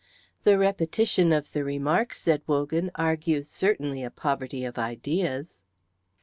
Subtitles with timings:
[0.45, 5.61] "The repetition of the remark," said Wogan, "argues certainly a poverty of ideas."